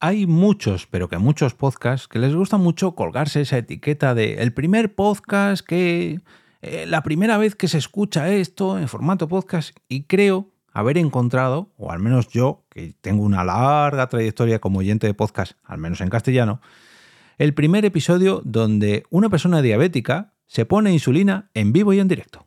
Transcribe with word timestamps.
hay 0.00 0.26
muchos, 0.26 0.86
pero 0.86 1.08
que 1.08 1.18
muchos 1.18 1.54
podcasts, 1.54 2.08
que 2.08 2.18
les 2.18 2.34
gusta 2.34 2.56
mucho 2.56 2.94
colgarse 2.94 3.40
esa 3.40 3.58
etiqueta 3.58 4.14
de 4.14 4.34
el 4.42 4.52
primer 4.52 4.94
podcast 4.94 5.66
que... 5.66 6.20
eh, 6.62 6.84
la 6.86 7.02
primera 7.02 7.38
vez 7.38 7.54
que 7.54 7.68
se 7.68 7.78
escucha 7.78 8.28
esto 8.28 8.78
en 8.78 8.88
formato 8.88 9.28
podcast 9.28 9.76
y 9.88 10.04
creo 10.04 10.50
haber 10.72 10.98
encontrado, 10.98 11.72
o 11.78 11.90
al 11.90 12.00
menos 12.00 12.28
yo, 12.28 12.64
que 12.68 12.94
tengo 13.00 13.22
una 13.22 13.44
larga 13.44 14.08
trayectoria 14.08 14.58
como 14.58 14.80
oyente 14.80 15.06
de 15.06 15.14
podcast, 15.14 15.52
al 15.64 15.78
menos 15.78 16.00
en 16.02 16.10
castellano, 16.10 16.60
el 17.38 17.54
primer 17.54 17.84
episodio 17.84 18.42
donde 18.44 19.04
una 19.10 19.30
persona 19.30 19.62
diabética 19.62 20.34
se 20.46 20.66
pone 20.66 20.92
insulina 20.92 21.50
en 21.54 21.72
vivo 21.72 21.92
y 21.92 22.00
en 22.00 22.08
directo. 22.08 22.46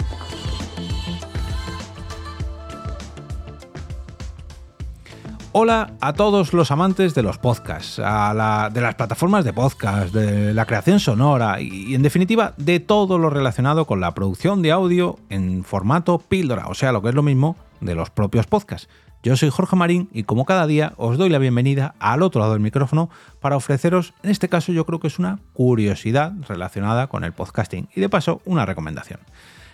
Hola 5.53 5.95
a 5.99 6.13
todos 6.13 6.53
los 6.53 6.71
amantes 6.71 7.13
de 7.13 7.23
los 7.23 7.37
podcasts, 7.37 7.99
a 8.01 8.69
de 8.73 8.79
las 8.79 8.95
plataformas 8.95 9.43
de 9.43 9.51
podcast, 9.51 10.13
de 10.13 10.53
la 10.53 10.65
creación 10.65 11.01
sonora 11.01 11.59
y, 11.59 11.93
en 11.93 12.01
definitiva 12.01 12.53
de 12.55 12.79
todo 12.79 13.17
lo 13.17 13.29
relacionado 13.29 13.85
con 13.85 13.99
la 13.99 14.13
producción 14.13 14.61
de 14.61 14.71
audio 14.71 15.19
en 15.29 15.65
formato 15.65 16.19
píldora, 16.19 16.67
o 16.67 16.73
sea, 16.73 16.93
lo 16.93 17.01
que 17.01 17.09
es 17.09 17.15
lo 17.15 17.21
mismo 17.21 17.57
de 17.81 17.95
los 17.95 18.09
propios 18.09 18.47
podcasts. 18.47 18.87
Yo 19.23 19.35
soy 19.35 19.49
Jorge 19.49 19.75
Marín 19.75 20.07
y 20.13 20.23
como 20.23 20.45
cada 20.45 20.65
día 20.67 20.93
os 20.95 21.17
doy 21.17 21.27
la 21.27 21.37
bienvenida 21.37 21.95
al 21.99 22.23
otro 22.23 22.39
lado 22.39 22.53
del 22.53 22.61
micrófono 22.61 23.09
para 23.41 23.57
ofreceros, 23.57 24.13
en 24.23 24.29
este 24.29 24.47
caso 24.47 24.71
yo 24.71 24.85
creo 24.85 25.01
que 25.01 25.07
es 25.07 25.19
una 25.19 25.39
curiosidad 25.51 26.31
relacionada 26.47 27.07
con 27.07 27.25
el 27.25 27.33
podcasting 27.33 27.89
y 27.93 27.99
de 27.99 28.07
paso 28.07 28.41
una 28.45 28.65
recomendación. 28.65 29.19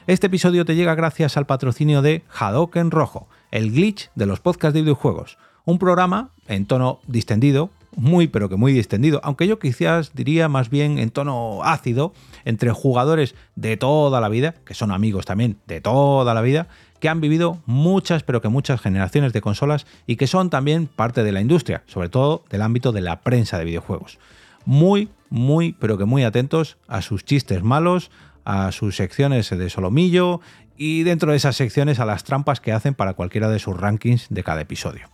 Este 0.08 0.26
episodio 0.26 0.66
te 0.66 0.76
llega 0.76 0.96
gracias 0.96 1.38
al 1.38 1.46
patrocinio 1.46 2.02
de 2.02 2.24
Hadoken 2.36 2.90
Rojo, 2.90 3.28
el 3.52 3.72
glitch 3.72 4.10
de 4.16 4.26
los 4.26 4.40
podcasts 4.40 4.74
de 4.74 4.82
videojuegos. 4.82 5.38
Un 5.68 5.80
programa 5.80 6.30
en 6.48 6.66
tono 6.66 7.02
distendido, 7.08 7.72
muy 7.94 8.28
pero 8.28 8.48
que 8.48 8.56
muy 8.56 8.72
distendido, 8.72 9.20
aunque 9.22 9.48
yo 9.48 9.60
quizás 9.60 10.14
diría 10.14 10.48
más 10.48 10.70
bien 10.70 10.98
en 10.98 11.10
tono 11.10 11.62
ácido, 11.62 12.14
entre 12.46 12.72
jugadores 12.72 13.36
de 13.58 13.76
toda 13.76 14.22
la 14.22 14.30
vida, 14.30 14.56
que 14.64 14.74
son 14.74 14.94
amigos 14.94 15.26
también 15.26 15.58
de 15.68 15.82
toda 15.82 16.34
la 16.34 16.40
vida, 16.40 16.70
que 17.02 17.10
han 17.10 17.20
vivido 17.20 17.62
muchas 17.66 18.24
pero 18.24 18.42
que 18.42 18.48
muchas 18.48 18.80
generaciones 18.80 19.34
de 19.34 19.42
consolas 19.42 19.86
y 20.06 20.16
que 20.16 20.26
son 20.26 20.50
también 20.50 20.88
parte 20.88 21.26
de 21.26 21.34
la 21.34 21.42
industria, 21.42 21.84
sobre 21.88 22.08
todo 22.08 22.46
del 22.50 22.62
ámbito 22.62 22.94
de 22.94 23.02
la 23.02 23.20
prensa 23.20 23.60
de 23.60 23.66
videojuegos. 23.66 24.20
Muy, 24.64 25.10
muy 25.30 25.74
pero 25.74 25.98
que 25.98 26.06
muy 26.06 26.24
atentos 26.24 26.78
a 26.88 27.02
sus 27.02 27.26
chistes 27.26 27.62
malos, 27.62 28.10
a 28.46 28.72
sus 28.72 28.96
secciones 28.96 29.50
de 29.50 29.70
solomillo 29.70 30.40
y 30.78 31.04
dentro 31.04 31.32
de 31.32 31.38
esas 31.38 31.58
secciones 31.58 32.00
a 32.00 32.06
las 32.06 32.24
trampas 32.24 32.62
que 32.62 32.72
hacen 32.72 32.94
para 32.94 33.16
cualquiera 33.16 33.50
de 33.50 33.60
sus 33.60 33.76
rankings 33.76 34.28
de 34.30 34.44
cada 34.46 34.62
episodio. 34.62 35.10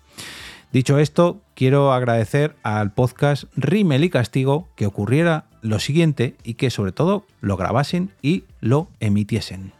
Dicho 0.74 0.98
esto, 0.98 1.40
quiero 1.54 1.94
agradecer 1.94 2.56
al 2.64 2.92
podcast 2.94 3.44
Rimel 3.56 4.04
y 4.04 4.10
Castigo 4.10 4.68
que 4.76 4.88
ocurriera 4.88 5.46
lo 5.62 5.80
siguiente 5.80 6.36
y 6.44 6.56
que 6.56 6.72
sobre 6.72 6.92
todo 6.92 7.26
lo 7.42 7.58
grabasen 7.58 8.12
y 8.24 8.44
lo 8.60 8.88
emitiesen. 9.00 9.72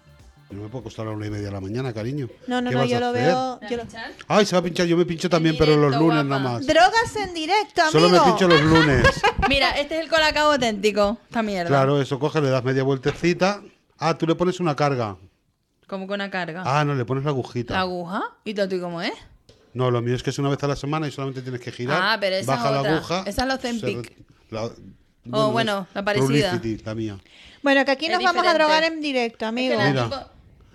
No 0.52 0.62
me 0.62 0.68
puedo 0.70 0.82
acostar 0.82 1.08
a 1.08 1.10
la 1.10 1.16
una 1.16 1.26
y 1.26 1.32
media 1.32 1.48
de 1.48 1.52
la 1.52 1.62
mañana, 1.62 1.94
cariño. 1.94 2.28
No, 2.46 2.62
no, 2.62 2.70
¿Qué 2.70 2.76
no, 2.76 2.82
vas 2.82 2.90
yo 2.92 2.98
a 2.98 3.00
lo 3.00 3.08
hacer? 3.08 3.26
veo. 3.26 3.60
yo 3.72 3.78
lo- 3.78 3.84
Ay, 4.28 4.46
se 4.46 4.56
va 4.56 4.60
a 4.60 4.64
pinchar. 4.64 4.86
Yo 4.86 4.96
me 4.96 5.04
pincho 5.06 5.28
también, 5.28 5.56
pero 5.58 5.72
los 5.72 5.86
directo, 5.88 6.00
lunes 6.00 6.26
guapa. 6.28 6.40
nada 6.40 6.54
más. 6.60 6.68
Drogas 6.68 7.16
en 7.28 7.34
directo, 7.34 7.82
amigo. 7.82 8.00
Solo 8.00 8.10
me 8.10 8.20
pincho 8.20 8.48
los 8.48 8.62
lunes. 8.62 9.08
Mira, 9.50 9.72
este 9.72 9.98
es 9.98 10.04
el 10.04 10.10
colacao 10.12 10.52
auténtico. 10.52 11.18
Esta 11.26 11.42
mierda. 11.42 11.70
claro, 11.70 12.00
eso 12.00 12.20
coge, 12.20 12.40
le 12.40 12.52
das 12.52 12.64
media 12.64 12.84
vueltecita. 12.84 13.64
Ah, 13.98 14.16
tú 14.16 14.28
le 14.28 14.36
pones 14.36 14.60
una 14.60 14.76
carga. 14.76 15.18
Como 15.88 16.06
con 16.06 16.16
una 16.16 16.30
carga. 16.30 16.62
Ah, 16.68 16.86
no, 16.86 16.94
le 16.94 17.04
pones 17.04 17.24
la 17.24 17.32
agujita. 17.32 17.74
La 17.74 17.82
aguja. 17.82 18.22
¿Y 18.46 18.54
tú, 18.54 18.68
tú 18.70 18.80
cómo 18.80 19.02
es? 19.02 19.12
No, 19.74 19.90
lo 19.92 20.02
mío 20.02 20.16
es 20.16 20.24
que 20.24 20.30
es 20.30 20.40
una 20.40 20.50
vez 20.50 20.64
a 20.64 20.68
la 20.68 20.76
semana 20.76 21.08
y 21.08 21.12
solamente 21.12 21.42
tienes 21.42 21.60
que 21.62 21.72
girar. 21.72 22.00
Ah, 22.02 22.18
pero 22.20 22.36
esa 22.36 22.56
baja 22.56 22.68
es 22.78 22.84
la 22.84 22.90
aguja. 22.98 23.24
Esa 23.28 23.42
es 23.42 23.48
la 23.48 23.56
Ozempic. 23.56 24.14
la- 24.52 24.70
O, 25.32 25.52
bueno, 25.52 25.88
la 25.94 26.04
parecida. 26.04 26.52
Publicity, 26.52 26.84
la 26.84 26.96
mía. 26.96 27.18
Bueno, 27.62 27.86
que 27.86 27.92
aquí 27.92 28.06
Es 28.08 28.12
nos 28.12 28.24
vamos 28.24 28.46
a 28.46 28.54
drogar 28.54 28.84
en 28.84 29.02
directo, 29.02 29.46
amigo. 29.46 29.74
Es 29.74 29.80
que 29.80 29.84
la 29.86 29.90
Mira. 29.92 30.04
tipo, 30.04 30.16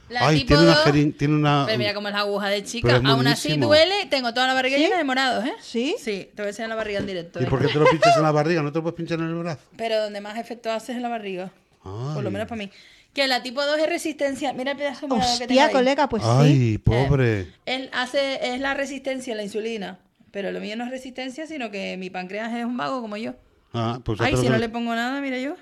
la 0.08 0.26
Ay, 0.26 0.37
tipo 0.38 0.47
tiene 0.48 0.62
una, 0.62 0.75
dos- 0.75 1.16
tiene 1.19 1.34
una. 1.34 1.64
Pero 1.66 1.78
mira 1.78 1.92
cómo 1.94 2.08
es 2.08 2.14
la 2.14 2.20
aguja 2.20 2.48
de 2.48 2.64
chica. 2.64 3.00
Aún 3.04 3.26
así 3.26 3.56
duele. 3.58 4.06
Tengo 4.10 4.32
toda 4.32 4.47
la 4.47 4.54
barriga 4.54 4.78
¿Sí? 4.78 4.84
llena 4.84 4.97
de 4.97 5.04
morados, 5.04 5.44
¿eh? 5.44 5.53
¿Sí? 5.60 5.97
Sí, 5.98 6.31
te 6.34 6.42
voy 6.42 6.47
a 6.47 6.48
enseñar 6.48 6.70
la 6.70 6.76
barriga 6.76 6.98
en 7.00 7.06
directo. 7.06 7.41
¿Y 7.41 7.44
¿eh? 7.44 7.47
por 7.47 7.60
qué 7.60 7.69
te 7.69 7.78
lo 7.78 7.84
pinchas 7.87 8.16
en 8.16 8.22
la 8.22 8.32
barriga? 8.32 8.62
¿No 8.62 8.72
te 8.72 8.78
lo 8.78 8.82
puedes 8.84 8.97
pinchar 8.97 9.19
en 9.20 9.26
el 9.26 9.34
brazo? 9.34 9.60
Pero 9.76 10.03
donde 10.03 10.20
más 10.22 10.38
efecto 10.38 10.72
hace 10.72 10.92
es 10.92 10.97
en 10.97 11.03
la 11.03 11.10
barriga. 11.10 11.50
Por 11.83 12.22
lo 12.22 12.31
menos 12.31 12.49
para 12.49 12.59
mí. 12.59 12.71
Que 13.15 13.27
la 13.27 13.43
tipo 13.43 13.65
2 13.65 13.78
es 13.78 13.89
resistencia. 13.89 14.53
Mira 14.53 14.72
el 14.72 14.77
pedazo 14.77 15.03
de 15.03 15.09
morado 15.09 15.33
que 15.39 15.47
tengo 15.47 15.61
Hostia, 15.61 15.66
ahí. 15.66 15.72
colega, 15.72 16.09
pues 16.09 16.22
sí. 16.22 16.28
Ay, 16.31 16.78
pobre. 16.78 17.53
Él 17.66 17.89
hace, 17.93 18.55
es 18.55 18.61
la 18.61 18.75
resistencia 18.75 19.33
a 19.33 19.37
la 19.37 19.43
insulina. 19.43 19.99
Pero 20.31 20.53
lo 20.53 20.61
mío 20.61 20.77
no 20.77 20.84
es 20.84 20.91
resistencia, 20.91 21.47
sino 21.47 21.71
que 21.71 21.97
mi 21.97 22.11
páncreas 22.11 22.53
es 22.55 22.65
un 22.65 22.77
vago 22.77 23.00
como 23.00 23.17
yo. 23.17 23.34
Ah, 23.72 24.00
pues 24.05 24.21
Ay, 24.21 24.37
si 24.37 24.43
que- 24.43 24.50
no 24.50 24.59
le 24.59 24.69
pongo 24.69 24.94
nada, 24.94 25.21
mira 25.21 25.38
yo. 25.38 25.56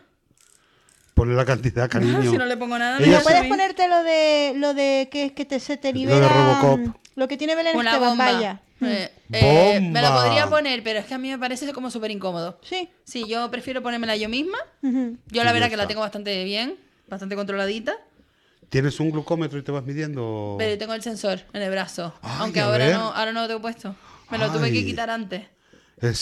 Ponle 1.15 1.35
la 1.35 1.45
cantidad, 1.45 1.89
cariño. 1.91 2.31
si 2.31 2.37
no 2.37 2.45
le 2.47 2.57
pongo 2.57 2.79
nada, 2.79 2.99
mira 2.99 3.21
¿Puedes 3.21 3.45
ponerte 3.47 3.89
lo 3.89 4.03
de 4.03 4.53
lo 4.57 4.75
de 4.75 5.09
que, 5.11 5.33
que 5.35 5.45
te, 5.45 5.61
se 5.61 5.77
te 5.77 5.89
Lo 5.93 5.95
de 5.95 5.99
libera 6.01 6.29
Robocop. 6.29 6.97
lo 7.15 7.29
que 7.29 7.37
tiene 7.37 7.55
Belén 7.55 7.77
Una 7.77 7.93
Esteban, 7.93 8.11
bomba. 8.11 8.33
vaya. 8.33 8.61
Eh, 8.83 9.11
eh, 9.33 9.81
me 9.81 10.03
lo 10.03 10.09
¡Bomba! 10.09 10.25
podría 10.25 10.49
poner, 10.49 10.83
pero 10.83 10.99
es 10.99 11.07
que 11.07 11.15
a 11.15 11.19
mí 11.19 11.31
me 11.31 11.39
parece 11.39 11.73
como 11.73 11.91
súper 11.91 12.11
incómodo. 12.11 12.61
Sí. 12.63 12.89
Sí, 13.05 13.25
yo 13.27 13.51
prefiero 13.51 13.83
ponérmela 13.83 14.17
yo 14.17 14.29
misma. 14.29 14.59
Yo 14.83 15.45
la 15.45 15.51
Sí, 15.51 15.55
verdad 15.55 15.71
que 15.71 15.77
la 15.77 15.87
tengo 15.87 16.01
bastante 16.03 16.45
bien, 16.45 16.77
bastante 17.09 17.37
controladita. 17.37 17.97
¿Tienes 18.69 18.99
un 19.01 19.11
glucómetro 19.11 19.59
y 19.59 19.63
te 19.63 19.73
vas 19.73 19.85
midiendo? 19.85 20.57
Pero 20.59 20.73
yo 20.73 20.79
tengo 20.79 20.93
el 20.95 21.03
sensor 21.03 21.41
en 21.53 21.63
el 21.63 21.71
brazo. 21.71 22.13
Ay, 22.21 22.37
aunque 22.41 22.61
ahora 22.61 22.91
no, 22.93 23.13
ahora 23.13 23.33
no 23.33 23.43
lo 23.43 23.47
tengo 23.47 23.63
puesto. 23.63 23.95
Me 24.31 24.39
lo 24.39 24.51
tuve 24.51 24.73
que 24.73 24.85
quitar 24.85 25.09
antes. 25.09 25.43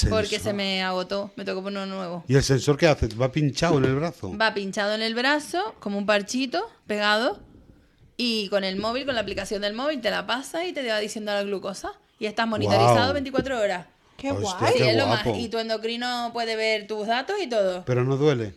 Porque 0.09 0.39
se 0.39 0.53
me 0.53 0.83
agotó. 0.85 1.33
Me 1.37 1.45
tocó 1.45 1.63
poner 1.63 1.83
uno 1.83 1.97
nuevo. 1.97 2.25
¿Y 2.29 2.37
el 2.37 2.43
sensor 2.45 2.77
qué 2.77 2.87
hace? 2.87 3.09
¿Va 3.09 3.33
pinchado 3.33 3.79
en 3.79 3.87
el 3.87 3.97
brazo? 3.97 4.37
Va 4.37 4.55
pinchado 4.55 4.95
en 4.95 5.03
el 5.03 5.15
brazo, 5.15 5.75
como 5.81 5.99
un 5.99 6.07
parchito, 6.07 6.71
pegado. 6.87 7.41
Y 8.17 8.49
con 8.51 8.63
el 8.63 8.77
móvil, 8.77 9.07
con 9.07 9.17
la 9.17 9.23
aplicación 9.23 9.63
del 9.63 9.73
móvil, 9.75 10.01
te 10.01 10.11
la 10.11 10.25
pasa 10.27 10.65
y 10.65 10.73
te 10.73 10.87
va 10.87 10.99
diciendo 11.01 11.33
la 11.33 11.43
glucosa. 11.43 11.93
Y 12.19 12.27
estás 12.27 12.47
monitorizado 12.47 12.95
Guau. 12.95 13.13
24 13.15 13.61
horas. 13.61 13.87
Qué 14.17 14.31
Hostia, 14.31 14.57
guay. 14.59 14.73
Sí, 14.73 14.79
qué 14.79 14.91
es 14.91 14.97
lo 14.97 15.07
más. 15.07 15.25
guapo. 15.25 15.39
Y 15.39 15.49
tu 15.49 15.59
endocrino 15.59 16.31
puede 16.33 16.57
ver 16.57 16.87
tus 16.87 17.07
datos 17.07 17.37
y 17.43 17.49
todo. 17.49 17.85
Pero 17.85 18.05
no 18.05 18.17
duele. 18.17 18.55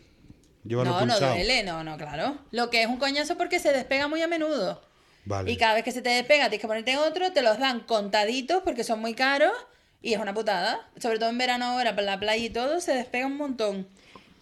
Llévalo 0.64 0.92
no, 0.92 1.06
no 1.06 1.20
duele, 1.20 1.64
no, 1.64 1.84
no, 1.84 1.98
claro. 1.98 2.38
Lo 2.52 2.70
que 2.70 2.82
es 2.82 2.88
un 2.88 2.98
coñazo 2.98 3.38
porque 3.38 3.60
se 3.60 3.72
despega 3.72 4.08
muy 4.08 4.22
a 4.22 4.28
menudo. 4.28 4.82
Vale. 5.26 5.52
Y 5.52 5.58
cada 5.58 5.74
vez 5.74 5.84
que 5.84 5.92
se 5.92 6.02
te 6.02 6.10
despega 6.10 6.46
tienes 6.50 6.62
que 6.62 6.68
ponerte 6.68 6.98
otro, 6.98 7.32
te 7.32 7.42
los 7.42 7.58
dan 7.58 7.82
contaditos 7.82 8.64
porque 8.64 8.84
son 8.84 9.00
muy 9.00 9.14
caros 9.14 9.54
y 10.02 10.14
es 10.14 10.20
una 10.20 10.34
putada. 10.34 10.88
Sobre 11.00 11.20
todo 11.20 11.30
en 11.30 11.38
verano 11.38 11.66
ahora, 11.66 11.96
para 11.96 12.06
la 12.06 12.20
playa 12.20 12.46
y 12.46 12.50
todo, 12.50 12.80
se 12.80 12.94
despega 12.94 13.26
un 13.26 13.38
montón. 13.38 13.88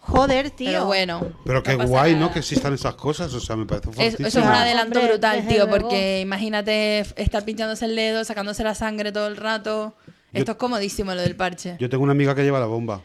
Joder, 0.06 0.50
tío. 0.50 0.68
Pero 0.70 0.86
bueno. 0.86 1.20
Pero 1.44 1.62
qué 1.62 1.74
guay, 1.74 2.12
nada. 2.14 2.26
¿no? 2.26 2.32
Que 2.32 2.38
existan 2.38 2.72
esas 2.74 2.94
cosas. 2.94 3.32
O 3.34 3.40
sea, 3.40 3.56
me 3.56 3.66
parece 3.66 3.90
Es- 3.98 4.14
eso 4.14 4.26
es 4.26 4.34
un 4.36 4.42
adelanto 4.44 4.98
Hombre, 5.00 5.12
brutal, 5.12 5.46
tío, 5.48 5.66
luego. 5.66 5.70
porque 5.88 6.20
imagínate 6.20 7.00
estar 7.16 7.44
pinchándose 7.44 7.84
el 7.86 7.96
dedo, 7.96 8.24
sacándose 8.24 8.62
la 8.64 8.74
sangre 8.74 9.10
todo 9.12 9.26
el 9.26 9.36
rato. 9.36 9.94
Esto 10.32 10.52
es 10.52 10.58
comodísimo 10.58 11.14
lo 11.14 11.20
del 11.22 11.34
parche. 11.34 11.76
Yo 11.80 11.88
tengo 11.88 12.04
una 12.04 12.12
amiga 12.12 12.34
que 12.34 12.42
lleva 12.44 12.60
la 12.60 12.66
bomba. 12.66 13.00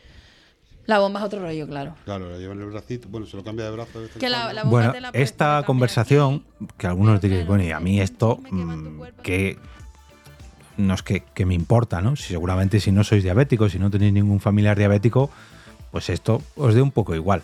La 0.86 1.00
bomba 1.00 1.20
es 1.22 1.26
otro 1.26 1.40
rollo, 1.42 1.68
claro. 1.68 1.96
Claro, 2.06 2.30
la 2.30 2.38
lleva 2.38 2.54
en 2.54 2.60
el 2.62 2.66
bracito. 2.68 3.08
Bueno, 3.10 3.26
se 3.26 3.38
lo 3.38 3.44
cambia 3.44 3.66
de 3.66 3.72
brazo. 3.72 4.00
Que 4.20 4.30
la, 4.30 4.52
la 4.52 4.64
bomba 4.64 4.78
Bueno, 4.78 4.92
te 4.92 5.02
la 5.02 5.10
esta 5.14 5.64
conversación, 5.66 6.44
que 6.78 6.88
algunos 6.88 7.22
diréis, 7.22 7.46
bueno, 7.48 7.64
y 7.64 7.72
a 7.72 7.80
mí 7.80 8.02
esto, 8.02 8.40
mm, 8.50 9.02
que 9.24 9.58
no 10.78 10.94
es 10.96 11.04
que, 11.04 11.24
que 11.34 11.46
me 11.46 11.54
importa, 11.54 12.02
¿no? 12.02 12.16
Si 12.16 12.24
seguramente 12.30 12.80
si 12.80 12.92
no 12.92 13.04
sois 13.04 13.24
diabéticos, 13.24 13.72
si 13.72 13.80
no 13.80 13.90
tenéis 13.92 14.12
ningún 14.14 14.40
familiar 14.40 14.78
diabético, 14.78 15.30
pues 15.92 16.10
esto 16.10 16.42
os 16.56 16.74
dé 16.74 16.82
un 16.82 16.92
poco 16.92 17.16
igual. 17.16 17.42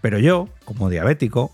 Pero 0.00 0.18
yo, 0.18 0.48
como 0.64 0.90
diabético, 0.90 1.50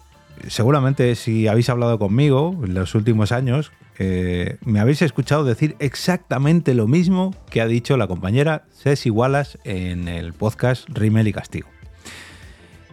seguramente 0.48 1.14
si 1.14 1.48
habéis 1.48 1.70
hablado 1.70 1.98
conmigo 1.98 2.60
en 2.64 2.74
los 2.74 2.94
últimos 2.94 3.32
años, 3.32 3.72
eh, 3.98 4.56
me 4.64 4.80
habéis 4.80 5.02
escuchado 5.02 5.44
decir 5.44 5.76
exactamente 5.78 6.74
lo 6.74 6.86
mismo 6.86 7.34
que 7.50 7.60
ha 7.60 7.66
dicho 7.66 7.96
la 7.96 8.08
compañera 8.08 8.64
Ceci 8.72 9.10
Wallace 9.10 9.58
en 9.64 10.08
el 10.08 10.32
podcast 10.32 10.88
Rimel 10.90 11.28
y 11.28 11.32
Castigo. 11.32 11.73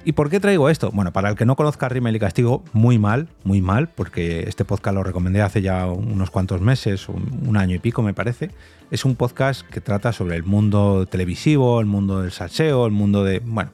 ¿Y 0.03 0.13
por 0.13 0.31
qué 0.31 0.39
traigo 0.39 0.69
esto? 0.69 0.89
Bueno, 0.91 1.13
para 1.13 1.29
el 1.29 1.35
que 1.35 1.45
no 1.45 1.55
conozca 1.55 1.87
Rimel 1.87 2.15
y 2.15 2.19
Castigo, 2.19 2.63
muy 2.73 2.97
mal, 2.97 3.27
muy 3.43 3.61
mal, 3.61 3.87
porque 3.89 4.47
este 4.47 4.65
podcast 4.65 4.95
lo 4.95 5.03
recomendé 5.03 5.43
hace 5.43 5.61
ya 5.61 5.85
unos 5.85 6.31
cuantos 6.31 6.59
meses, 6.59 7.07
un, 7.07 7.55
año 7.55 7.75
y 7.75 7.79
pico 7.79 8.01
me 8.01 8.13
parece. 8.13 8.49
Es 8.89 9.05
un 9.05 9.15
podcast 9.15 9.61
que 9.61 9.79
trata 9.79 10.11
sobre 10.11 10.35
el 10.35 10.43
mundo 10.43 11.05
televisivo, 11.05 11.79
el 11.79 11.85
mundo 11.85 12.21
del 12.21 12.31
salseo, 12.31 12.87
el 12.87 12.91
mundo 12.91 13.23
de... 13.23 13.41
Bueno, 13.45 13.69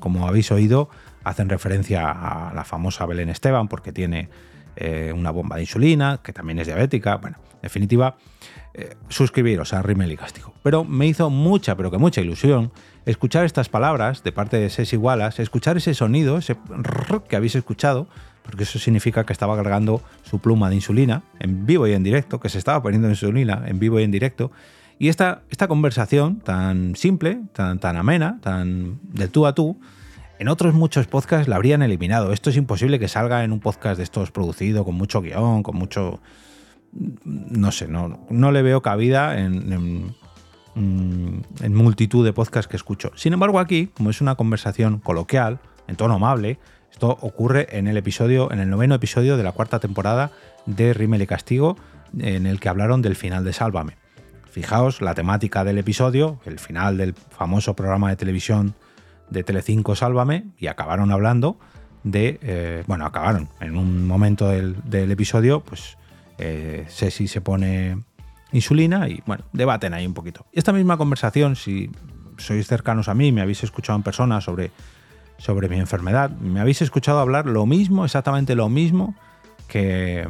como 0.00 0.26
habéis 0.26 0.50
oído, 0.52 0.88
hacen 1.22 1.50
referencia 1.50 2.10
a 2.10 2.54
la 2.54 2.64
famosa 2.64 3.04
Belén 3.04 3.28
Esteban, 3.28 3.68
porque 3.68 3.92
tiene 3.92 4.30
eh, 4.80 5.12
una 5.12 5.32
bomba 5.32 5.56
de 5.56 5.62
insulina, 5.62 6.20
que 6.22 6.32
también 6.32 6.60
es 6.60 6.66
diabética. 6.66 7.16
Bueno, 7.16 7.38
en 7.54 7.62
definitiva, 7.62 8.16
eh, 8.74 8.94
suscribiros 9.08 9.72
a 9.72 9.82
Rimmel 9.82 10.12
y 10.12 10.16
Castigo. 10.16 10.54
Pero 10.62 10.84
me 10.84 11.08
hizo 11.08 11.30
mucha, 11.30 11.76
pero 11.76 11.90
que 11.90 11.98
mucha 11.98 12.20
ilusión 12.20 12.70
escuchar 13.06 13.44
estas 13.44 13.68
palabras 13.68 14.22
de 14.22 14.30
parte 14.30 14.56
de 14.58 14.70
Ses 14.70 14.92
Igualas, 14.92 15.40
escuchar 15.40 15.76
ese 15.76 15.94
sonido, 15.94 16.38
ese 16.38 16.56
que 17.28 17.34
habéis 17.34 17.56
escuchado, 17.56 18.06
porque 18.44 18.62
eso 18.62 18.78
significa 18.78 19.26
que 19.26 19.32
estaba 19.32 19.56
cargando 19.56 20.00
su 20.22 20.38
pluma 20.38 20.68
de 20.70 20.76
insulina 20.76 21.24
en 21.40 21.66
vivo 21.66 21.88
y 21.88 21.92
en 21.92 22.04
directo, 22.04 22.38
que 22.38 22.48
se 22.48 22.58
estaba 22.58 22.80
poniendo 22.80 23.08
insulina 23.08 23.64
en 23.66 23.80
vivo 23.80 23.98
y 23.98 24.04
en 24.04 24.12
directo. 24.12 24.52
Y 25.00 25.08
esta, 25.08 25.42
esta 25.50 25.66
conversación 25.66 26.38
tan 26.38 26.94
simple, 26.94 27.40
tan, 27.52 27.80
tan 27.80 27.96
amena, 27.96 28.38
tan 28.42 29.00
de 29.02 29.26
tú 29.26 29.46
a 29.46 29.54
tú, 29.54 29.80
en 30.38 30.48
otros 30.48 30.74
muchos 30.74 31.06
podcasts 31.06 31.48
la 31.48 31.56
habrían 31.56 31.82
eliminado. 31.82 32.32
Esto 32.32 32.50
es 32.50 32.56
imposible 32.56 32.98
que 32.98 33.08
salga 33.08 33.44
en 33.44 33.52
un 33.52 33.60
podcast 33.60 33.96
de 33.96 34.04
estos 34.04 34.30
producido 34.30 34.84
con 34.84 34.94
mucho 34.94 35.20
guion, 35.20 35.62
con 35.62 35.76
mucho... 35.76 36.20
No 37.24 37.70
sé, 37.70 37.86
no, 37.86 38.26
no 38.30 38.50
le 38.50 38.62
veo 38.62 38.80
cabida 38.80 39.38
en, 39.38 39.72
en, 40.74 41.42
en 41.60 41.74
multitud 41.74 42.24
de 42.24 42.32
podcasts 42.32 42.68
que 42.68 42.76
escucho. 42.76 43.12
Sin 43.14 43.32
embargo, 43.32 43.58
aquí, 43.58 43.90
como 43.94 44.10
es 44.10 44.20
una 44.20 44.36
conversación 44.36 44.98
coloquial, 44.98 45.58
en 45.86 45.96
tono 45.96 46.14
amable, 46.14 46.58
esto 46.90 47.18
ocurre 47.20 47.66
en 47.76 47.88
el 47.88 47.96
episodio, 47.96 48.50
en 48.52 48.60
el 48.60 48.70
noveno 48.70 48.94
episodio 48.94 49.36
de 49.36 49.42
la 49.42 49.52
cuarta 49.52 49.80
temporada 49.80 50.30
de 50.66 50.94
Rimmel 50.94 51.22
y 51.22 51.26
Castigo, 51.26 51.76
en 52.18 52.46
el 52.46 52.58
que 52.58 52.68
hablaron 52.68 53.02
del 53.02 53.16
final 53.16 53.44
de 53.44 53.52
Sálvame. 53.52 53.96
Fijaos 54.50 55.02
la 55.02 55.14
temática 55.14 55.64
del 55.64 55.78
episodio, 55.78 56.40
el 56.46 56.58
final 56.58 56.96
del 56.96 57.14
famoso 57.14 57.76
programa 57.76 58.08
de 58.08 58.16
televisión 58.16 58.74
de 59.30 59.44
Telecinco 59.44 59.94
Sálvame, 59.94 60.46
y 60.58 60.66
acabaron 60.66 61.10
hablando 61.12 61.58
de. 62.04 62.38
eh, 62.42 62.84
bueno, 62.86 63.06
acabaron. 63.06 63.48
En 63.60 63.76
un 63.76 64.06
momento 64.06 64.48
del, 64.48 64.76
del 64.84 65.10
episodio, 65.10 65.60
pues 65.60 65.96
eh, 66.38 66.86
Ceci 66.88 67.28
se 67.28 67.40
pone 67.40 67.98
insulina 68.52 69.08
y 69.08 69.22
bueno, 69.26 69.44
debaten 69.52 69.94
ahí 69.94 70.06
un 70.06 70.14
poquito. 70.14 70.46
Esta 70.52 70.72
misma 70.72 70.96
conversación, 70.96 71.56
si 71.56 71.90
sois 72.38 72.66
cercanos 72.66 73.08
a 73.08 73.14
mí, 73.14 73.32
me 73.32 73.42
habéis 73.42 73.62
escuchado 73.64 73.96
en 73.96 74.02
persona 74.02 74.40
sobre, 74.40 74.70
sobre 75.36 75.68
mi 75.68 75.78
enfermedad, 75.78 76.30
me 76.30 76.60
habéis 76.60 76.80
escuchado 76.80 77.18
hablar 77.18 77.46
lo 77.46 77.66
mismo, 77.66 78.04
exactamente 78.04 78.54
lo 78.54 78.68
mismo 78.68 79.14
que, 79.66 80.26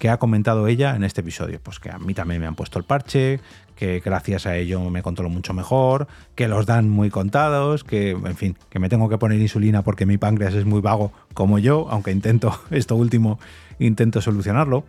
que 0.00 0.08
ha 0.08 0.16
comentado 0.16 0.66
ella 0.66 0.96
en 0.96 1.04
este 1.04 1.20
episodio. 1.20 1.60
Pues 1.62 1.78
que 1.78 1.90
a 1.90 1.98
mí 1.98 2.14
también 2.14 2.40
me 2.40 2.46
han 2.46 2.54
puesto 2.54 2.78
el 2.78 2.86
parche, 2.86 3.38
que 3.76 4.00
gracias 4.00 4.46
a 4.46 4.56
ello 4.56 4.80
me 4.88 5.02
controlo 5.02 5.28
mucho 5.28 5.52
mejor, 5.52 6.08
que 6.34 6.48
los 6.48 6.64
dan 6.64 6.88
muy 6.88 7.10
contados, 7.10 7.84
que, 7.84 8.12
en 8.12 8.34
fin, 8.34 8.56
que 8.70 8.78
me 8.78 8.88
tengo 8.88 9.10
que 9.10 9.18
poner 9.18 9.38
insulina 9.38 9.82
porque 9.82 10.06
mi 10.06 10.16
páncreas 10.16 10.54
es 10.54 10.64
muy 10.64 10.80
vago 10.80 11.12
como 11.34 11.58
yo, 11.58 11.86
aunque 11.90 12.12
intento, 12.12 12.58
esto 12.70 12.96
último, 12.96 13.38
intento 13.78 14.22
solucionarlo. 14.22 14.84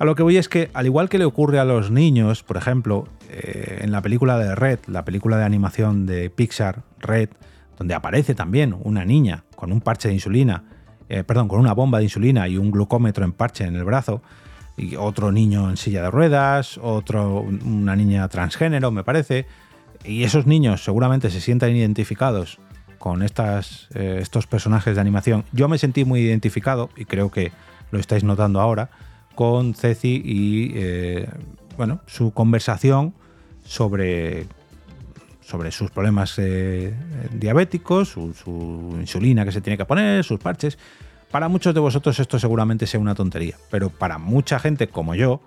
A 0.00 0.04
lo 0.04 0.16
que 0.16 0.24
voy 0.24 0.38
es 0.38 0.48
que, 0.48 0.70
al 0.74 0.86
igual 0.86 1.08
que 1.08 1.18
le 1.18 1.24
ocurre 1.24 1.60
a 1.60 1.64
los 1.64 1.92
niños, 1.92 2.42
por 2.42 2.56
ejemplo, 2.56 3.06
eh, 3.28 3.78
en 3.82 3.92
la 3.92 4.02
película 4.02 4.38
de 4.38 4.56
Red, 4.56 4.80
la 4.88 5.04
película 5.04 5.36
de 5.36 5.44
animación 5.44 6.06
de 6.06 6.30
Pixar, 6.30 6.82
Red, 6.98 7.28
donde 7.78 7.94
aparece 7.94 8.34
también 8.34 8.74
una 8.82 9.04
niña 9.04 9.44
con 9.54 9.70
un 9.70 9.80
parche 9.80 10.08
de 10.08 10.14
insulina, 10.14 10.64
eh, 11.10 11.24
perdón, 11.24 11.48
con 11.48 11.60
una 11.60 11.74
bomba 11.74 11.98
de 11.98 12.04
insulina 12.04 12.48
y 12.48 12.56
un 12.56 12.70
glucómetro 12.70 13.24
en 13.24 13.32
parche 13.32 13.64
en 13.64 13.76
el 13.76 13.84
brazo, 13.84 14.22
y 14.76 14.96
otro 14.96 15.32
niño 15.32 15.68
en 15.68 15.76
silla 15.76 16.02
de 16.02 16.10
ruedas, 16.10 16.78
otro, 16.80 17.40
una 17.42 17.96
niña 17.96 18.26
transgénero, 18.28 18.90
me 18.90 19.04
parece, 19.04 19.46
y 20.04 20.22
esos 20.22 20.46
niños 20.46 20.82
seguramente 20.82 21.28
se 21.28 21.40
sientan 21.40 21.76
identificados 21.76 22.58
con 22.98 23.22
estas, 23.22 23.88
eh, 23.94 24.18
estos 24.22 24.46
personajes 24.46 24.94
de 24.94 25.00
animación. 25.00 25.44
Yo 25.52 25.68
me 25.68 25.78
sentí 25.78 26.04
muy 26.04 26.20
identificado, 26.20 26.88
y 26.96 27.04
creo 27.04 27.30
que 27.30 27.52
lo 27.90 27.98
estáis 27.98 28.24
notando 28.24 28.60
ahora, 28.60 28.90
con 29.34 29.74
Ceci 29.74 30.22
y 30.24 30.72
eh, 30.74 31.28
bueno, 31.76 32.00
su 32.06 32.32
conversación 32.32 33.14
sobre, 33.64 34.46
sobre 35.50 35.72
sus 35.72 35.90
problemas 35.90 36.38
eh, 36.38 36.94
diabéticos, 37.32 38.08
su, 38.08 38.32
su, 38.32 38.96
insulina 39.00 39.44
que 39.44 39.52
se 39.52 39.60
tiene 39.60 39.76
que 39.76 39.84
poner, 39.84 40.22
sus 40.22 40.38
parches. 40.38 40.78
Para 41.30 41.48
muchos 41.48 41.74
de 41.74 41.80
vosotros 41.80 42.18
esto 42.20 42.38
seguramente 42.38 42.86
sea 42.86 43.00
una 43.00 43.14
tontería, 43.14 43.56
pero 43.70 43.90
para 43.90 44.18
mucha 44.18 44.60
gente 44.60 44.88
como 44.88 45.14
yo, 45.14 45.40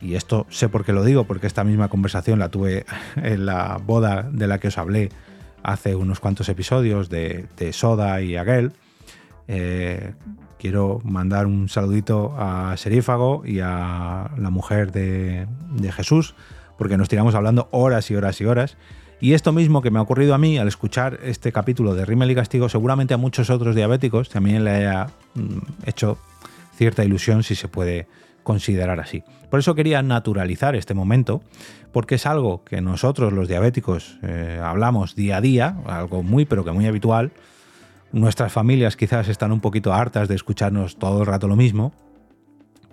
y 0.00 0.14
esto 0.14 0.46
sé 0.50 0.68
por 0.68 0.84
qué 0.84 0.92
lo 0.92 1.04
digo, 1.04 1.24
porque 1.24 1.46
esta 1.46 1.64
misma 1.64 1.88
conversación 1.88 2.38
la 2.38 2.50
tuve 2.50 2.84
en 3.16 3.46
la 3.46 3.78
boda 3.84 4.28
de 4.30 4.46
la 4.46 4.58
que 4.58 4.68
os 4.68 4.78
hablé 4.78 5.10
hace 5.62 5.94
unos 5.94 6.20
cuantos 6.20 6.48
episodios 6.48 7.08
de, 7.08 7.46
Soda 7.72 8.20
y 8.20 8.36
Aguel. 8.36 8.72
Eh, 9.48 10.12
quiero 10.58 11.00
mandar 11.04 11.46
un 11.46 11.68
saludito 11.68 12.34
a 12.38 12.76
Serífago 12.76 13.42
y 13.44 13.60
a 13.60 14.30
la 14.36 14.50
mujer 14.50 14.92
de, 14.92 15.46
de, 15.72 15.92
Jesús, 15.92 16.34
porque 16.78 16.96
nos 16.96 17.08
tiramos 17.08 17.34
hablando 17.34 17.68
horas 17.72 18.10
y 18.10 18.16
horas 18.16 18.40
y 18.40 18.44
horas. 18.46 18.76
Y 19.20 19.34
esto 19.34 19.52
mismo 19.52 19.82
que 19.82 19.90
me 19.90 19.98
ha 19.98 20.02
ocurrido 20.02 20.34
a 20.34 20.38
mí 20.38 20.56
al 20.58 20.68
escuchar 20.68 21.20
este 21.22 21.52
capítulo 21.52 21.94
de 21.94 22.06
Rimmel 22.06 22.30
y 22.30 22.34
Castigo, 22.34 22.68
seguramente 22.68 23.14
a 23.14 23.18
muchos 23.18 23.50
otros 23.50 23.76
diabéticos 23.76 24.30
también 24.30 24.64
le 24.64 24.70
haya 24.70 25.08
mm, 25.34 25.58
hecho 25.84 26.18
cierta 26.74 27.04
ilusión, 27.04 27.42
si 27.42 27.54
se 27.54 27.68
puede 27.68 28.08
considerar 28.42 28.98
así. 28.98 29.22
Por 29.50 29.60
eso 29.60 29.74
quería 29.74 30.02
naturalizar 30.02 30.74
este 30.74 30.94
momento, 30.94 31.42
porque 31.92 32.14
es 32.14 32.24
algo 32.24 32.64
que 32.64 32.80
nosotros 32.80 33.32
los 33.32 33.48
diabéticos 33.48 34.18
eh, 34.22 34.58
hablamos 34.62 35.14
día 35.14 35.36
a 35.36 35.40
día, 35.42 35.76
algo 35.86 36.22
muy 36.22 36.46
pero 36.46 36.64
que 36.64 36.72
muy 36.72 36.86
habitual, 36.86 37.32
Nuestras 38.12 38.52
familias 38.52 38.96
quizás 38.96 39.28
están 39.28 39.52
un 39.52 39.60
poquito 39.60 39.92
hartas 39.94 40.26
de 40.26 40.34
escucharnos 40.34 40.96
todo 40.96 41.20
el 41.20 41.26
rato 41.26 41.46
lo 41.46 41.54
mismo, 41.54 41.92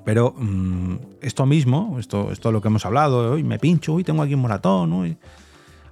pero 0.05 0.35
mmm, 0.37 0.95
esto 1.21 1.47
mismo, 1.47 1.97
esto, 1.99 2.31
esto 2.31 2.51
lo 2.51 2.61
que 2.61 2.67
hemos 2.67 2.85
hablado, 2.85 3.31
hoy 3.31 3.43
me 3.43 3.57
pincho, 3.57 3.95
hoy 3.95 4.03
tengo 4.03 4.21
aquí 4.21 4.33
un 4.33 4.41
moratón, 4.41 4.93
hoy... 4.93 5.17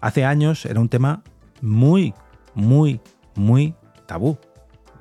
hace 0.06 0.24
años 0.24 0.68
era 0.68 0.80
un 0.80 0.88
tema 0.88 1.24
muy, 1.62 2.14
muy, 2.54 3.02
muy 3.34 3.74
tabú. 4.06 4.38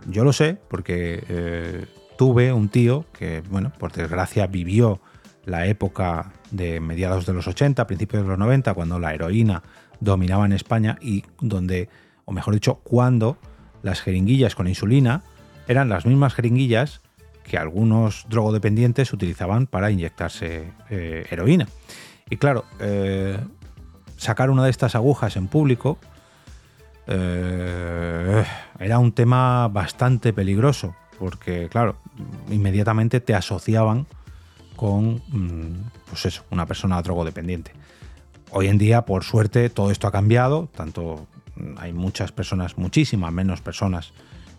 Yo 0.06 0.24
lo 0.24 0.32
sé 0.32 0.58
porque 0.68 1.22
eh, 1.28 1.86
tuve 2.16 2.54
un 2.54 2.70
tío 2.70 3.04
que, 3.12 3.42
bueno, 3.50 3.70
por 3.78 3.92
desgracia 3.92 4.46
vivió 4.46 5.02
la 5.44 5.66
época 5.66 6.32
de 6.50 6.80
mediados 6.80 7.26
de 7.26 7.34
los 7.34 7.46
80, 7.46 7.86
principios 7.86 8.22
de 8.22 8.28
los 8.30 8.38
90, 8.38 8.72
cuando 8.72 8.98
la 8.98 9.12
heroína 9.12 9.62
dominaba 10.00 10.46
en 10.46 10.52
España 10.52 10.96
y 11.02 11.22
donde, 11.38 11.90
o 12.24 12.32
mejor 12.32 12.54
dicho, 12.54 12.76
cuando 12.76 13.36
las 13.82 14.00
jeringuillas 14.00 14.54
con 14.54 14.68
insulina 14.68 15.22
eran 15.68 15.90
las 15.90 16.06
mismas 16.06 16.32
jeringuillas 16.32 17.02
que 17.42 17.58
algunos 17.58 18.24
drogodependientes 18.30 19.12
utilizaban 19.12 19.66
para 19.66 19.90
inyectarse 19.90 20.72
eh, 20.88 21.26
heroína. 21.30 21.68
Y 22.30 22.38
claro, 22.38 22.64
eh, 22.80 23.38
sacar 24.16 24.50
una 24.50 24.64
de 24.64 24.70
estas 24.70 24.94
agujas 24.94 25.36
en 25.36 25.48
público 25.48 25.98
eh, 27.06 28.44
era 28.78 28.98
un 28.98 29.12
tema 29.12 29.68
bastante 29.68 30.32
peligroso, 30.32 30.94
porque 31.18 31.68
claro, 31.68 31.96
inmediatamente 32.50 33.20
te 33.20 33.34
asociaban 33.34 34.06
con, 34.76 35.22
pues 36.08 36.26
eso, 36.26 36.44
una 36.50 36.66
persona 36.66 37.00
drogodependiente. 37.02 37.72
Hoy 38.50 38.68
en 38.68 38.78
día, 38.78 39.02
por 39.02 39.24
suerte, 39.24 39.68
todo 39.68 39.90
esto 39.90 40.06
ha 40.06 40.12
cambiado, 40.12 40.68
tanto 40.74 41.26
hay 41.76 41.92
muchas 41.92 42.32
personas, 42.32 42.78
muchísimas 42.78 43.32
menos 43.32 43.60
personas 43.60 44.12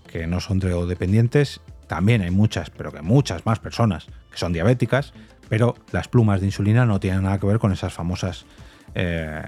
que 0.08 0.28
no 0.28 0.40
son 0.40 0.60
drogodependientes. 0.60 1.62
También 1.88 2.22
hay 2.22 2.32
muchas, 2.32 2.70
pero 2.70 2.92
que 2.92 3.02
muchas 3.02 3.46
más 3.46 3.60
personas 3.60 4.08
que 4.32 4.38
son 4.38 4.54
diabéticas, 4.54 5.14
pero 5.50 5.76
las 5.92 6.08
plumas 6.08 6.40
de 6.40 6.48
insulina 6.48 6.86
no 6.86 7.00
tienen 7.00 7.24
nada 7.24 7.40
que 7.40 7.46
ver 7.46 7.60
con 7.60 7.72
esas 7.72 7.94
famosas 7.94 8.46
eh, 8.94 9.42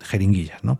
jeringuillas, 0.00 0.62
¿no? 0.64 0.78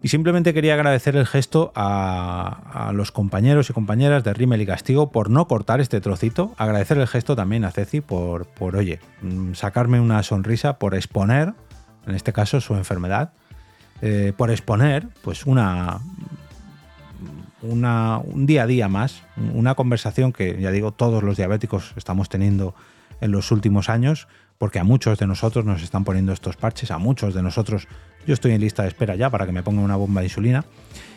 Y 0.00 0.08
simplemente 0.08 0.54
quería 0.54 0.74
agradecer 0.74 1.16
el 1.16 1.26
gesto 1.26 1.72
a, 1.74 2.92
los 2.94 3.10
compañeros 3.10 3.68
y 3.68 3.72
compañeras 3.72 4.22
de 4.22 4.32
Rimmel 4.32 4.62
y 4.62 4.66
Castigo 4.66 5.10
por 5.10 5.28
no 5.28 5.48
cortar 5.48 5.80
este 5.80 6.00
trocito. 6.00 6.54
Agradecer 6.56 6.98
el 6.98 7.08
gesto 7.08 7.34
también 7.34 7.64
a 7.64 7.72
Ceci 7.72 8.00
por, 8.00 8.46
por, 8.46 8.76
oye, 8.76 9.00
sacarme 9.54 10.00
una 10.00 10.22
sonrisa, 10.22 10.78
por 10.78 10.94
exponer, 10.94 11.52
en 12.06 12.14
este 12.14 12.32
caso, 12.32 12.60
su 12.60 12.74
enfermedad 12.74 13.32
eh, 14.00 14.32
por 14.36 14.52
exponer 14.52 15.08
pues 15.22 15.44
una, 15.44 15.98
una, 17.62 18.18
un 18.18 18.46
día 18.46 18.62
a 18.62 18.66
día 18.66 18.88
más, 18.88 19.22
una 19.54 19.74
conversación 19.74 20.32
que 20.32 20.60
ya 20.60 20.70
digo 20.70 20.92
todos 20.92 21.24
los 21.24 21.36
diabéticos 21.36 21.94
estamos 21.96 22.28
teniendo 22.28 22.74
en 23.20 23.32
los 23.32 23.50
últimos 23.50 23.88
años, 23.88 24.28
porque 24.58 24.78
a 24.78 24.84
muchos 24.84 25.18
de 25.18 25.26
nosotros 25.26 25.64
nos 25.64 25.82
están 25.82 26.04
poniendo 26.04 26.32
estos 26.32 26.56
parches, 26.56 26.90
a 26.90 26.98
muchos 26.98 27.34
de 27.34 27.42
nosotros 27.42 27.88
yo 28.26 28.34
estoy 28.34 28.52
en 28.52 28.60
lista 28.60 28.82
de 28.82 28.88
espera 28.88 29.14
ya 29.16 29.30
para 29.30 29.46
que 29.46 29.52
me 29.52 29.62
pongan 29.62 29.84
una 29.84 29.96
bomba 29.96 30.20
de 30.20 30.26
insulina, 30.26 30.64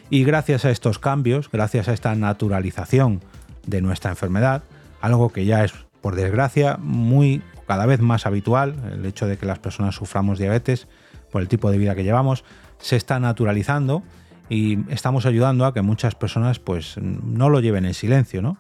y 0.10 0.24
gracias 0.24 0.65
a 0.65 0.72
estos 0.72 1.00
cambios, 1.00 1.50
gracias 1.51 1.88
a 1.88 1.93
esta 1.93 2.13
naturalización 2.15 3.22
de 3.65 3.81
nuestra 3.81 4.12
enfermedad, 4.12 4.63
algo 5.01 5.29
que 5.29 5.46
ya 5.46 5.63
es 5.63 5.74
por 6.01 6.15
desgracia 6.15 6.77
muy 6.77 7.41
cada 7.67 7.86
vez 7.86 8.01
más 8.01 8.25
habitual, 8.25 8.75
el 8.91 9.05
hecho 9.05 9.27
de 9.27 9.38
que 9.38 9.46
las 9.46 9.60
personas 9.60 9.96
suframos 9.96 10.38
diabetes 10.38 10.88
por 11.31 11.41
el 11.41 11.48
tipo 11.48 11.72
de 11.72 11.77
vida 11.77 11.96
que 11.96 12.03
llevamos, 12.03 12.43
se 12.79 12.98
está 12.98 13.20
naturalizando 13.20 14.03
y 14.50 14.79
estamos 14.91 15.25
ayudando 15.25 15.65
a 15.65 15.74
que 15.74 15.81
muchas 15.81 16.15
personas 16.15 16.60
pues 16.60 16.98
no 16.98 17.50
lo 17.50 17.62
lleven 17.62 17.86
en 17.86 17.93
silencio, 17.93 18.41
¿no? 18.41 18.58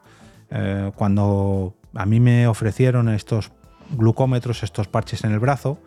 Eh, 0.49 0.91
cuando 0.95 1.75
a 1.93 2.05
mí 2.05 2.19
me 2.19 2.47
ofrecieron 2.47 3.09
estos 3.09 3.51
glucómetros, 3.91 4.63
estos 4.63 4.87
parches 4.87 5.23
en 5.23 5.31
el 5.31 5.39
brazo, 5.39 5.79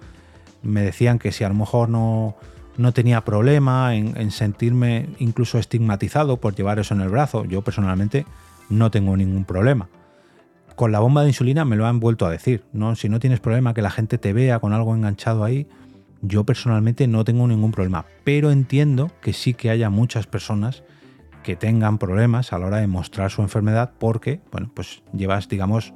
me 0.63 0.83
decían 0.83 1.19
que 1.19 1.33
si 1.33 1.45
a 1.45 1.49
lo 1.49 1.55
mejor 1.55 1.89
no, 1.89 2.37
no 2.77 2.93
tenía 2.93 3.23
problema 3.23 3.95
en, 3.95 4.17
en 4.17 4.31
sentirme 4.31 5.09
incluso 5.19 5.59
estigmatizado 5.59 6.39
por 6.39 6.55
llevar 6.55 6.79
eso 6.79 6.95
en 6.95 7.01
el 7.01 7.09
brazo. 7.09 7.45
Yo 7.45 7.63
personalmente 7.63 8.27
no 8.69 8.91
tengo 8.91 9.17
ningún 9.17 9.45
problema. 9.45 9.89
Con 10.75 10.91
la 10.91 11.01
bomba 11.01 11.23
de 11.23 11.29
insulina 11.29 11.65
me 11.65 11.77
lo 11.77 11.87
han 11.87 12.01
vuelto 12.01 12.27
a 12.27 12.31
decir. 12.31 12.65
¿no? 12.73 12.97
Si 12.97 13.09
no 13.09 13.21
tienes 13.21 13.41
problema 13.41 13.75
que 13.75 13.83
la 13.83 13.91
gente 13.91 14.19
te 14.19 14.33
vea 14.33 14.59
con 14.59 14.73
algo 14.73 14.95
enganchado 14.95 15.45
ahí, 15.45 15.69
yo 16.23 16.45
personalmente 16.45 17.07
no 17.07 17.25
tengo 17.25 17.47
ningún 17.47 17.71
problema. 17.71 18.07
Pero 18.25 18.51
entiendo 18.51 19.11
que 19.21 19.33
sí 19.33 19.55
que 19.55 19.71
haya 19.71 19.91
muchas 19.91 20.27
personas 20.27 20.83
que 21.45 21.55
tengan 21.55 21.99
problemas 21.99 22.53
a 22.53 22.59
la 22.59 22.67
hora 22.67 22.79
de 22.79 22.89
mostrar 22.89 23.31
su 23.31 23.43
enfermedad 23.43 23.93
porque, 24.01 24.41
bueno, 24.51 24.73
pues 24.75 25.05
llevas, 25.13 25.49
digamos, 25.49 25.95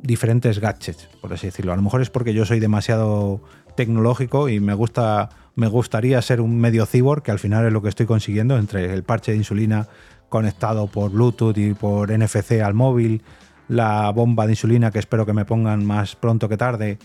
diferentes 0.00 0.58
gadgets, 0.58 1.10
por 1.20 1.34
así 1.34 1.48
decirlo. 1.48 1.74
A 1.74 1.76
lo 1.76 1.82
mejor 1.82 2.00
es 2.00 2.08
porque 2.08 2.32
yo 2.32 2.46
soy 2.46 2.60
demasiado 2.60 3.42
tecnológico 3.76 4.48
y 4.48 4.60
me 4.60 4.72
gusta 4.72 5.28
me 5.58 5.66
gustaría 5.66 6.22
ser 6.22 6.40
un 6.40 6.56
medio 6.56 6.86
cyborg, 6.86 7.24
que 7.24 7.32
al 7.32 7.40
final 7.40 7.66
es 7.66 7.72
lo 7.72 7.82
que 7.82 7.88
estoy 7.88 8.06
consiguiendo 8.06 8.56
entre 8.58 8.94
el 8.94 9.02
parche 9.02 9.32
de 9.32 9.38
insulina 9.38 9.88
conectado 10.28 10.86
por 10.86 11.10
Bluetooth 11.10 11.58
y 11.58 11.74
por 11.74 12.16
NFC 12.16 12.60
al 12.62 12.74
móvil, 12.74 13.22
la 13.66 14.08
bomba 14.10 14.46
de 14.46 14.52
insulina 14.52 14.92
que 14.92 15.00
espero 15.00 15.26
que 15.26 15.32
me 15.32 15.44
pongan 15.44 15.84
más 15.84 16.14
pronto 16.14 16.48
que 16.48 16.56
tarde, 16.56 16.98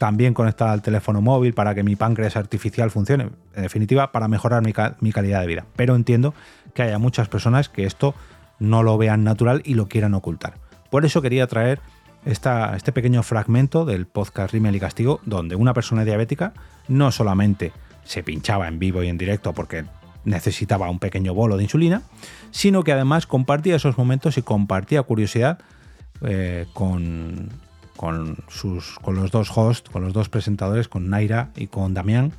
también 0.00 0.32
conectada 0.32 0.72
al 0.72 0.80
teléfono 0.80 1.20
móvil 1.20 1.52
para 1.52 1.74
que 1.74 1.82
mi 1.82 1.94
páncreas 1.94 2.34
artificial 2.34 2.90
funcione. 2.90 3.28
En 3.54 3.62
definitiva, 3.64 4.12
para 4.12 4.28
mejorar 4.28 4.64
mi, 4.64 4.72
mi 5.00 5.12
calidad 5.12 5.42
de 5.42 5.46
vida. 5.46 5.66
Pero 5.76 5.94
entiendo 5.94 6.32
que 6.72 6.80
haya 6.80 6.98
muchas 6.98 7.28
personas 7.28 7.68
que 7.68 7.84
esto 7.84 8.14
no 8.58 8.82
lo 8.82 8.96
vean 8.96 9.24
natural 9.24 9.60
y 9.62 9.74
lo 9.74 9.88
quieran 9.88 10.14
ocultar. 10.14 10.54
Por 10.88 11.04
eso 11.04 11.20
quería 11.20 11.46
traer 11.48 11.80
esta, 12.24 12.74
este 12.76 12.92
pequeño 12.92 13.22
fragmento 13.22 13.84
del 13.84 14.06
podcast 14.06 14.54
Rimmel 14.54 14.76
y 14.76 14.80
Castigo, 14.80 15.20
donde 15.26 15.54
una 15.54 15.74
persona 15.74 16.02
diabética 16.02 16.54
no 16.88 17.12
solamente 17.12 17.70
se 18.02 18.22
pinchaba 18.22 18.68
en 18.68 18.78
vivo 18.78 19.02
y 19.02 19.08
en 19.08 19.18
directo 19.18 19.52
porque 19.52 19.84
necesitaba 20.24 20.88
un 20.88 20.98
pequeño 20.98 21.34
bolo 21.34 21.58
de 21.58 21.64
insulina, 21.64 22.00
sino 22.52 22.84
que 22.84 22.92
además 22.92 23.26
compartía 23.26 23.76
esos 23.76 23.98
momentos 23.98 24.38
y 24.38 24.42
compartía 24.42 25.02
curiosidad 25.02 25.58
eh, 26.22 26.64
con, 26.72 27.50
con, 28.00 28.38
sus, 28.48 28.98
con 29.02 29.14
los 29.14 29.30
dos 29.30 29.52
hosts, 29.54 29.90
con 29.90 30.02
los 30.02 30.14
dos 30.14 30.30
presentadores, 30.30 30.88
con 30.88 31.10
Naira 31.10 31.50
y 31.54 31.66
con 31.66 31.92
Damián, 31.92 32.32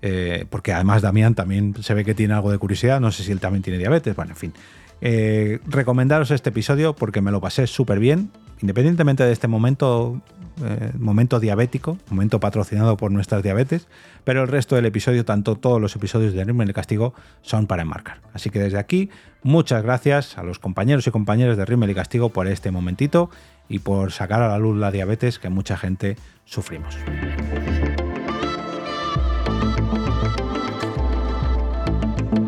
eh, 0.00 0.46
porque 0.48 0.72
además 0.72 1.02
Damián 1.02 1.34
también 1.34 1.74
se 1.82 1.92
ve 1.94 2.04
que 2.04 2.14
tiene 2.14 2.34
algo 2.34 2.52
de 2.52 2.58
curiosidad, 2.58 3.00
no 3.00 3.10
sé 3.10 3.24
si 3.24 3.32
él 3.32 3.40
también 3.40 3.64
tiene 3.64 3.80
diabetes, 3.80 4.14
bueno, 4.14 4.30
en 4.30 4.36
fin. 4.36 4.52
Eh, 5.00 5.58
recomendaros 5.66 6.30
este 6.30 6.50
episodio 6.50 6.94
porque 6.94 7.20
me 7.20 7.32
lo 7.32 7.40
pasé 7.40 7.66
súper 7.66 7.98
bien, 7.98 8.30
independientemente 8.60 9.24
de 9.24 9.32
este 9.32 9.48
momento, 9.48 10.22
eh, 10.64 10.92
momento 10.96 11.40
diabético, 11.40 11.98
momento 12.08 12.38
patrocinado 12.38 12.96
por 12.96 13.10
nuestras 13.10 13.42
diabetes, 13.42 13.88
pero 14.22 14.42
el 14.42 14.48
resto 14.48 14.76
del 14.76 14.86
episodio, 14.86 15.24
tanto 15.24 15.56
todos 15.56 15.80
los 15.80 15.96
episodios 15.96 16.32
de 16.32 16.44
Ritmo 16.44 16.62
el 16.62 16.72
Castigo, 16.72 17.12
son 17.40 17.66
para 17.66 17.82
enmarcar. 17.82 18.20
Así 18.34 18.50
que 18.50 18.60
desde 18.60 18.78
aquí, 18.78 19.10
muchas 19.42 19.82
gracias 19.82 20.38
a 20.38 20.44
los 20.44 20.60
compañeros 20.60 21.04
y 21.08 21.10
compañeras 21.10 21.56
de 21.56 21.64
Ritmo 21.64 21.86
y 21.86 21.94
Castigo 21.94 22.28
por 22.28 22.46
este 22.46 22.70
momentito 22.70 23.30
y 23.72 23.78
por 23.78 24.12
sacar 24.12 24.42
a 24.42 24.48
la 24.48 24.58
luz 24.58 24.76
la 24.76 24.90
diabetes 24.90 25.38
que 25.38 25.48
mucha 25.48 25.78
gente 25.78 26.16
sufrimos. 26.44 26.96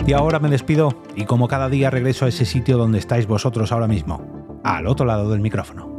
Y 0.07 0.13
ahora 0.13 0.39
me 0.39 0.51
despido 0.51 1.03
y 1.17 1.25
como 1.25 1.49
cada 1.49 1.71
día 1.71 1.89
regreso 1.89 2.27
a 2.27 2.29
ese 2.29 2.45
sitio 2.45 2.77
donde 2.77 2.99
estáis 2.99 3.27
vosotros 3.27 3.73
ahora 3.73 3.89
mismo, 3.89 4.61
al 4.63 4.87
otro 4.87 5.07
lado 5.07 5.31
del 5.31 5.41
micrófono. 5.41 5.94